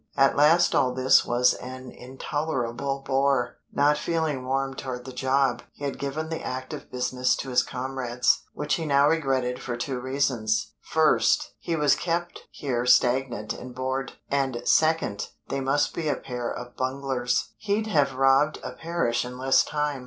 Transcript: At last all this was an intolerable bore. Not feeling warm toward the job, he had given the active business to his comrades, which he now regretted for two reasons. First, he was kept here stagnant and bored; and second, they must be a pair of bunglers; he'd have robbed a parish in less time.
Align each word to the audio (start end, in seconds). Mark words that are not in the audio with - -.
At 0.17 0.35
last 0.35 0.73
all 0.73 0.95
this 0.95 1.25
was 1.27 1.53
an 1.53 1.91
intolerable 1.91 3.03
bore. 3.05 3.57
Not 3.71 3.99
feeling 3.99 4.43
warm 4.47 4.73
toward 4.73 5.05
the 5.05 5.13
job, 5.13 5.61
he 5.73 5.83
had 5.83 5.99
given 5.99 6.29
the 6.29 6.41
active 6.41 6.89
business 6.89 7.35
to 7.35 7.49
his 7.49 7.61
comrades, 7.61 8.41
which 8.55 8.73
he 8.73 8.87
now 8.87 9.07
regretted 9.07 9.61
for 9.61 9.77
two 9.77 9.99
reasons. 9.99 10.73
First, 10.81 11.53
he 11.59 11.75
was 11.75 11.93
kept 11.93 12.47
here 12.49 12.87
stagnant 12.87 13.53
and 13.53 13.75
bored; 13.75 14.13
and 14.27 14.63
second, 14.65 15.27
they 15.49 15.61
must 15.61 15.93
be 15.93 16.07
a 16.09 16.15
pair 16.15 16.49
of 16.49 16.75
bunglers; 16.75 17.49
he'd 17.57 17.85
have 17.85 18.15
robbed 18.15 18.57
a 18.63 18.71
parish 18.71 19.23
in 19.23 19.37
less 19.37 19.63
time. 19.63 19.99